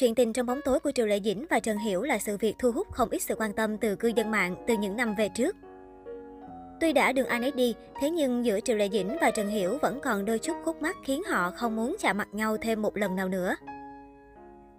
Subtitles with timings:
[0.00, 2.56] Chuyện tình trong bóng tối của Triệu Lệ Dĩnh và Trần Hiểu là sự việc
[2.58, 5.28] thu hút không ít sự quan tâm từ cư dân mạng từ những năm về
[5.28, 5.56] trước.
[6.80, 9.78] Tuy đã đường ai nấy đi, thế nhưng giữa Triệu Lệ Dĩnh và Trần Hiểu
[9.82, 12.96] vẫn còn đôi chút khúc mắc khiến họ không muốn chạm mặt nhau thêm một
[12.96, 13.54] lần nào nữa.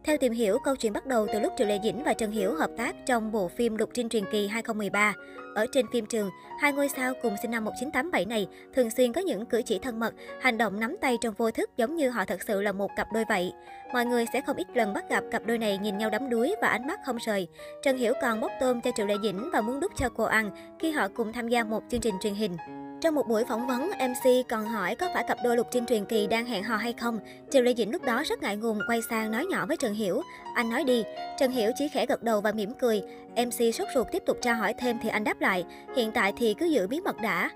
[0.04, 2.56] Theo tìm hiểu, câu chuyện bắt đầu từ lúc Triệu Lệ Dĩnh và Trần Hiểu
[2.56, 5.14] hợp tác trong bộ phim Lục Trinh truyền kỳ 2013.
[5.56, 6.30] Ở trên phim trường,
[6.62, 10.00] hai ngôi sao cùng sinh năm 1987 này thường xuyên có những cử chỉ thân
[10.00, 12.92] mật, hành động nắm tay trong vô thức giống như họ thật sự là một
[12.96, 13.54] cặp đôi vậy.
[13.94, 16.56] Mọi người sẽ không ít lần bắt gặp cặp đôi này nhìn nhau đắm đuối
[16.62, 17.48] và ánh mắt không rời.
[17.84, 20.52] Trần Hiểu còn bốc tôm cho Triệu Lệ Dĩnh và muốn đút cho cô ăn
[20.80, 22.58] khi họ cùng tham gia một chương trình truyền hình.
[23.02, 26.06] Trong một buổi phỏng vấn, MC còn hỏi có phải cặp đôi Lục Trinh truyền
[26.06, 27.20] kỳ đang hẹn hò hay không.
[27.50, 30.22] Triệu Lê Dĩnh lúc đó rất ngại ngùng quay sang nói nhỏ với Trần Hiểu.
[30.56, 31.04] Anh nói đi.
[31.40, 33.02] Trần Hiểu chỉ khẽ gật đầu và mỉm cười.
[33.36, 35.66] MC sốt ruột tiếp tục tra hỏi thêm thì anh đáp lại.
[35.96, 37.50] Hiện tại thì cứ giữ bí mật đã.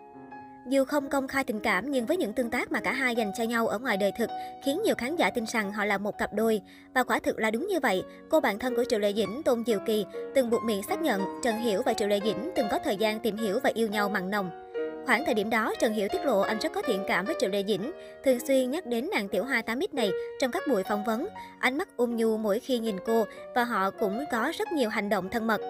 [0.67, 3.31] Dù không công khai tình cảm nhưng với những tương tác mà cả hai dành
[3.37, 4.29] cho nhau ở ngoài đời thực
[4.63, 6.61] khiến nhiều khán giả tin rằng họ là một cặp đôi.
[6.93, 8.03] Và quả thực là đúng như vậy.
[8.29, 11.21] Cô bạn thân của Triệu Lệ Dĩnh, Tôn Diệu Kỳ, từng buộc miệng xác nhận
[11.43, 14.09] Trần Hiểu và Triệu Lệ Dĩnh từng có thời gian tìm hiểu và yêu nhau
[14.09, 14.64] mặn nồng.
[15.05, 17.49] Khoảng thời điểm đó, Trần Hiểu tiết lộ anh rất có thiện cảm với Triệu
[17.49, 17.91] Lệ Dĩnh,
[18.23, 21.27] thường xuyên nhắc đến nàng tiểu hoa 8 này trong các buổi phỏng vấn.
[21.59, 23.25] Ánh mắt ôm nhu mỗi khi nhìn cô
[23.55, 25.61] và họ cũng có rất nhiều hành động thân mật.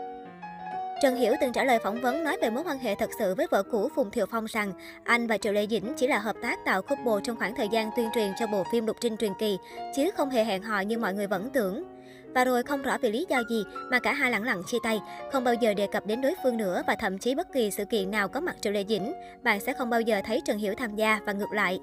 [1.02, 3.48] Trần Hiểu từng trả lời phỏng vấn nói về mối quan hệ thật sự với
[3.52, 6.66] vợ cũ Phùng Thiệu Phong rằng anh và Triệu Lê Dĩnh chỉ là hợp tác
[6.66, 9.58] tạo couple trong khoảng thời gian tuyên truyền cho bộ phim Lục Trinh truyền kỳ,
[9.96, 11.95] chứ không hề hẹn hò như mọi người vẫn tưởng.
[12.36, 15.00] Và rồi không rõ vì lý do gì mà cả hai lặng lặng chia tay,
[15.32, 17.86] không bao giờ đề cập đến đối phương nữa và thậm chí bất kỳ sự
[17.86, 20.74] kiện nào có mặt Triệu Lệ Dĩnh, bạn sẽ không bao giờ thấy Trần Hiểu
[20.78, 21.80] tham gia và ngược lại.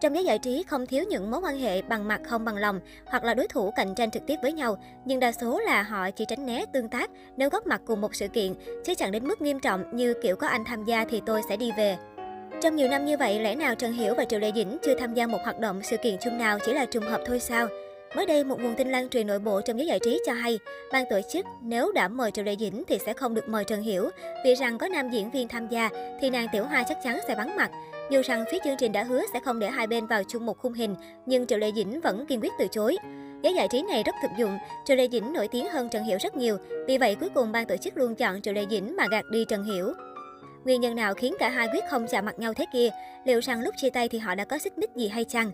[0.00, 2.80] Trong giới giải trí không thiếu những mối quan hệ bằng mặt không bằng lòng
[3.06, 6.10] hoặc là đối thủ cạnh tranh trực tiếp với nhau, nhưng đa số là họ
[6.10, 8.54] chỉ tránh né tương tác nếu góp mặt cùng một sự kiện,
[8.84, 11.56] chứ chẳng đến mức nghiêm trọng như kiểu có anh tham gia thì tôi sẽ
[11.56, 11.96] đi về.
[12.62, 15.14] Trong nhiều năm như vậy, lẽ nào Trần Hiểu và Triệu Lệ Dĩnh chưa tham
[15.14, 17.68] gia một hoạt động sự kiện chung nào chỉ là trùng hợp thôi sao?
[18.16, 20.58] Mới đây, một nguồn tin lan truyền nội bộ trong giới giải trí cho hay,
[20.92, 23.82] ban tổ chức nếu đã mời Triệu Lệ Dĩnh thì sẽ không được mời Trần
[23.82, 24.08] Hiểu,
[24.44, 25.88] vì rằng có nam diễn viên tham gia
[26.20, 27.70] thì nàng Tiểu Hoa chắc chắn sẽ vắng mặt.
[28.10, 30.58] Dù rằng phía chương trình đã hứa sẽ không để hai bên vào chung một
[30.58, 30.94] khung hình,
[31.26, 32.96] nhưng Triệu Lệ Dĩnh vẫn kiên quyết từ chối.
[33.42, 36.18] Giới giải trí này rất thực dụng, Triệu Lệ Dĩnh nổi tiếng hơn Trần Hiểu
[36.20, 36.56] rất nhiều,
[36.86, 39.44] vì vậy cuối cùng ban tổ chức luôn chọn Triệu Lệ Dĩnh mà gạt đi
[39.48, 39.92] Trần Hiểu.
[40.64, 42.88] Nguyên nhân nào khiến cả hai quyết không chạm mặt nhau thế kia?
[43.24, 45.50] Liệu rằng lúc chia tay thì họ đã có xích mích gì hay chăng?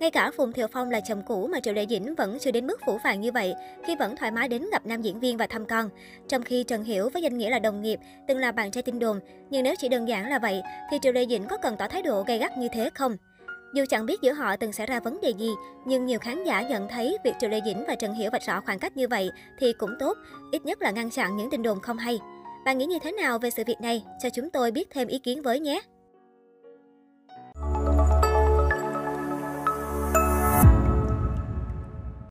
[0.00, 2.66] Ngay cả Phùng Thiệu Phong là chồng cũ mà Triệu Lệ Dĩnh vẫn chưa đến
[2.66, 3.54] mức phủ phàng như vậy,
[3.86, 5.88] khi vẫn thoải mái đến gặp nam diễn viên và thăm con.
[6.28, 8.98] Trong khi Trần Hiểu với danh nghĩa là đồng nghiệp, từng là bạn trai tin
[8.98, 11.88] đồn, nhưng nếu chỉ đơn giản là vậy, thì Triệu Lệ Dĩnh có cần tỏ
[11.88, 13.16] thái độ gay gắt như thế không?
[13.74, 15.50] Dù chẳng biết giữa họ từng xảy ra vấn đề gì,
[15.86, 18.60] nhưng nhiều khán giả nhận thấy việc Triệu Lệ Dĩnh và Trần Hiểu vạch rõ
[18.60, 20.16] khoảng cách như vậy thì cũng tốt,
[20.52, 22.18] ít nhất là ngăn chặn những tin đồn không hay.
[22.64, 24.04] Bạn nghĩ như thế nào về sự việc này?
[24.22, 25.80] Cho chúng tôi biết thêm ý kiến với nhé!